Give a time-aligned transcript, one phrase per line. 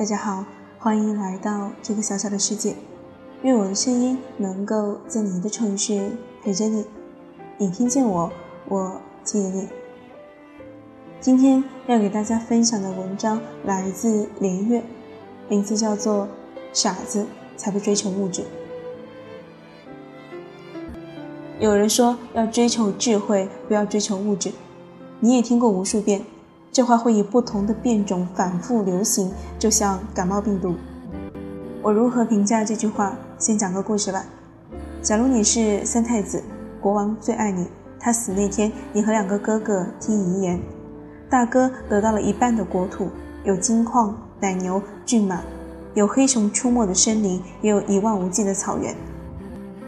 [0.00, 0.46] 大家好，
[0.78, 2.74] 欢迎来到这个小小的世界。
[3.42, 6.12] 愿我的声音能够在你的城市
[6.42, 6.86] 陪着你，
[7.58, 8.32] 你听见我，
[8.66, 9.68] 我记得你。
[11.20, 14.82] 今天要给大家分享的文章来自连月，
[15.50, 16.24] 名字叫做
[16.72, 17.26] 《傻子
[17.58, 18.40] 才不追求物质》。
[21.58, 24.50] 有人说要追求智慧，不要追求物质，
[25.18, 26.24] 你也听过无数遍。
[26.72, 30.74] 这话会以不同的变种反复流行，就像感冒病毒。
[31.82, 33.12] 我如何评价这句话？
[33.38, 34.24] 先讲个故事吧。
[35.02, 36.40] 假如你是三太子，
[36.80, 37.66] 国王最爱你，
[37.98, 40.60] 他死那天，你和两个哥哥听遗言。
[41.28, 43.08] 大哥得到了一半的国土，
[43.42, 45.40] 有金矿、奶牛、骏马，
[45.94, 48.94] 有黑熊出没的森林，也有一望无际的草原。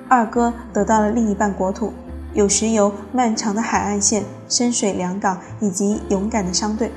[0.08, 1.92] 二哥得到了另一半国土。
[2.34, 6.90] 有石油、漫长的海岸线、深水良港以及勇敢的商队。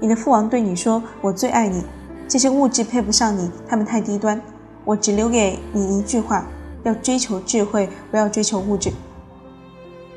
[0.00, 1.84] 你的父王对你说：“我最爱你，
[2.26, 4.40] 这些物质配不上你，他们太低端。
[4.84, 6.46] 我只留给你一句话：
[6.82, 8.92] 要追求智慧，不要追求物质。”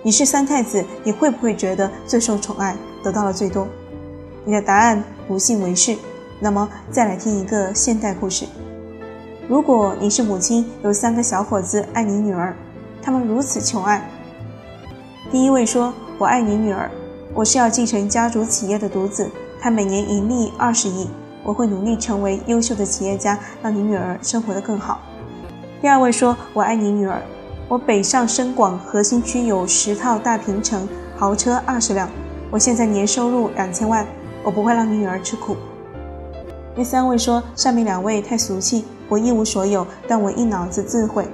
[0.01, 3.67] 你是三太子，你会不会觉得最受宠爱，得到了最多？
[4.45, 5.95] 你的答案不幸为是。
[6.39, 8.45] 那么，再来听一个现代故事：
[9.47, 12.55] 如果你是母亲，有三个小伙子爱你女儿，
[13.01, 14.09] 他们如此求爱。
[15.31, 16.89] 第一位说：“我爱你女儿，
[17.35, 19.29] 我是要继承家族企业的独子，
[19.61, 21.07] 他每年盈利二十亿，
[21.43, 25.01] 我会努力成为优秀的企业家，让你女儿生活得更好。”
[25.83, 27.21] 第二位说：“我爱你女儿，
[27.67, 32.09] 我北上深广，核心区有十套大平层，豪车二十辆，
[32.49, 34.03] 我现在年收入两千万，
[34.43, 35.55] 我不会让你女儿吃苦。”
[36.75, 41.27] 第三位说：“上面两位太俗气，我一无所有，但我一脑子智慧，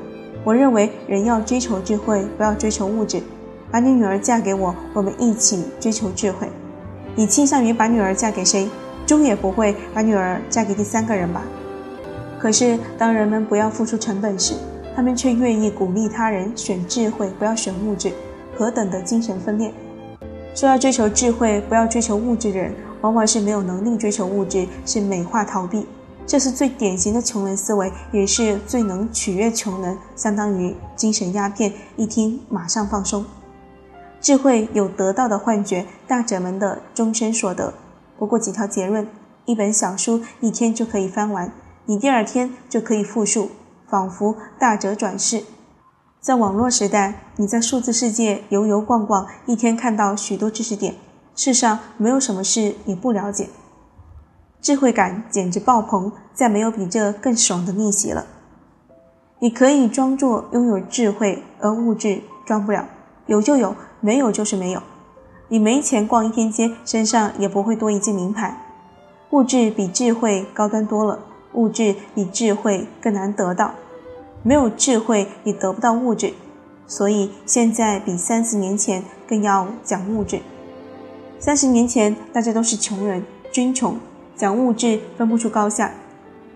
[0.43, 3.23] 我认为人要追求智慧，不要追求物质。”
[3.75, 6.47] 把你女儿嫁给我，我们一起追求智慧。
[7.13, 8.69] 你倾向于把女儿嫁给谁？
[9.05, 11.41] 终也不会把女儿嫁给第三个人吧？
[12.39, 14.53] 可是，当人们不要付出成本时，
[14.95, 18.13] 他们却愿意鼓励他人选智慧，不要选物质。
[18.57, 19.73] 何等的精神分裂！
[20.55, 25.85] 说要追求智慧，不要追求物质的人，往往是没有能力追求物质，是美化逃避。
[26.25, 31.73] 这是最典型的穷人思维，也是最能取悦穷人，相当于精神鸦片。
[31.97, 33.25] 一听，马上放松。
[34.25, 37.75] 智慧有得到的幻觉，大者们的终身所得。
[38.17, 39.07] 不过几条结论：
[39.45, 41.51] 一本小书一天就可以翻完，
[41.85, 43.51] 你第二天就可以复述，
[43.87, 45.43] 仿佛大者转世。
[46.19, 50.95] 在网络时代，你在数字世界游游逛逛，一天看到许多知识点。
[51.35, 53.49] 世上没有什么事你不了解。
[54.59, 58.25] 智慧感简直爆棚，再没有比这更爽的逆袭了。
[59.37, 62.87] 你可以装作拥有智慧，而物质装不了。
[63.27, 63.75] 有就有，
[64.05, 64.83] 没有就是没有。
[65.47, 68.55] 你没钱逛一天街，身上也不会多一件名牌。
[69.31, 71.17] 物质比智慧高端多了，
[71.53, 73.73] 物质比智慧更难得到。
[74.43, 76.33] 没有智慧，你得不到物质。
[76.85, 80.39] 所以现在比三十年前更要讲物质。
[81.39, 83.97] 三十年前大家都是穷人，均穷，
[84.35, 85.91] 讲物质分不出高下。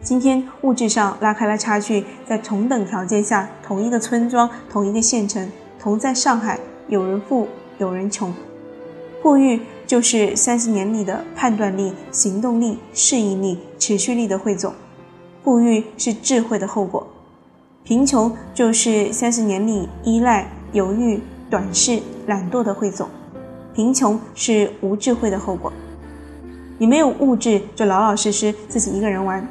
[0.04, 5.50] 今天物质上拉开了差距，在同等条件下，同一个村庄，同一个县城。
[5.80, 6.60] 同在上海，
[6.90, 8.34] 有人富，有人穷。
[9.22, 14.74] 富裕就是三十年里的判断力、行动力、适应力、持续力的汇总。
[15.44, 17.08] 富裕是智慧的后果。
[17.84, 23.08] 贫穷就是三十年里依赖、犹豫、短视、懒惰的汇总。
[23.72, 25.72] 贫穷是无智慧的后果。
[26.80, 29.48] 你没有物质，就老老实实自己一个人玩，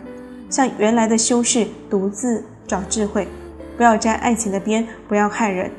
[0.50, 3.28] 像原来的修士，独自找智慧，
[3.76, 5.70] 不要沾爱情的边，不要害人。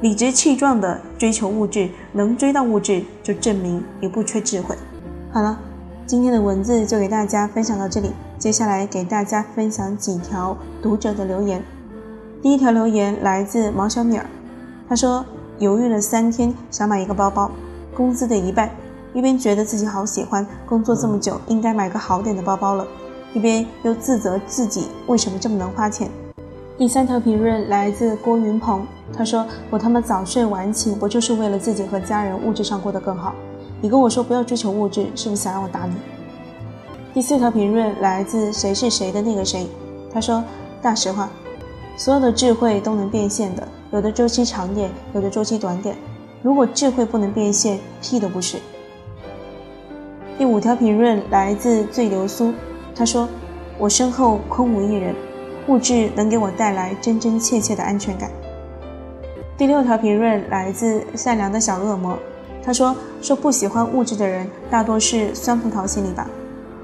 [0.00, 4.76] 理直气壮地追求物质，能追到物质，就证明你不缺智慧。
[5.32, 5.58] 好了，
[6.06, 8.12] 今天的文字就给大家分享到这里。
[8.38, 11.60] 接下来给大家分享几条读者的留言。
[12.40, 14.24] 第一条留言来自毛小米儿，
[14.88, 15.24] 他说
[15.58, 17.50] 犹豫了三天，想买一个包包，
[17.92, 18.70] 工资的一半，
[19.12, 22.86] 一边觉得自己好喜欢，工作这么久应该买个好点的包包了，
[23.34, 26.08] 一边又自责自己为什么这么能花钱。
[26.78, 33.34] 第三条评论来自郭云鹏，他说：“我他妈早睡晚起，不就是为了自己和家人物质上过得更好？
[33.80, 35.96] 你跟我说不要追求物质，是不是想让我打你？”
[37.12, 39.66] 第四条评论来自谁是谁的那个谁，
[40.12, 40.44] 他说
[40.80, 41.28] ：“大实话，
[41.96, 45.96] 所有的智慧都能变现的，有的周期长点，有的周期短点。
[46.42, 48.56] 如果智慧不能变现，屁都不是。”
[50.38, 52.54] 第五条评论来自醉流苏，
[52.94, 53.28] 他说
[53.80, 55.12] ：“我身后空无一人。”
[55.68, 58.30] 物质能给我带来真真切切的安全感。
[59.56, 62.18] 第六条评论来自善良的小恶魔，
[62.64, 66.26] 他说：“说不喜欢物质的人，大多是酸葡萄心理吧。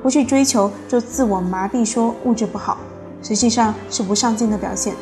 [0.03, 2.77] 不去追求就自我麻痹，说物质不好，
[3.23, 4.93] 实际上是不上进的表现。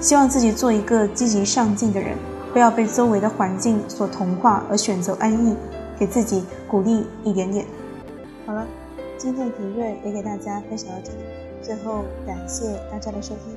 [0.00, 2.16] 希望自己做一个积极上进的人，
[2.52, 5.54] 不要被周围的环境所同化而选择安逸，
[5.96, 7.64] 给自己鼓励一点点。
[8.44, 8.66] 好了，
[9.16, 11.18] 今天的评论也给大家分享到这里，
[11.64, 13.56] 最后感谢大家的收听，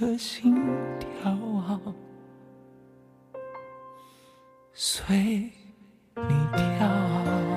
[0.00, 0.54] 的心
[0.98, 1.80] 跳啊，
[4.72, 5.52] 随
[6.16, 7.51] 你跳。